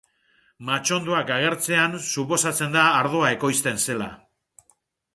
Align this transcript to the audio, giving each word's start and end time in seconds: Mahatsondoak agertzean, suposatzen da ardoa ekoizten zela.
Mahatsondoak 0.69 1.29
agertzean, 1.35 1.95
suposatzen 2.13 2.75
da 2.79 2.89
ardoa 3.03 3.31
ekoizten 3.39 3.81
zela. 3.89 4.13